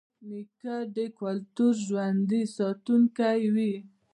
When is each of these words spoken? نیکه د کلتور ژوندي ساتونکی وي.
نیکه 0.29 0.75
د 0.95 0.97
کلتور 1.19 1.73
ژوندي 1.87 2.41
ساتونکی 2.57 3.41
وي. 3.53 3.73